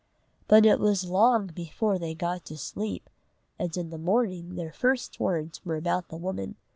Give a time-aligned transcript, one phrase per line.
[0.47, 3.07] But it was long before they got to sleep,
[3.59, 6.55] and in the morning their first words were about the woman.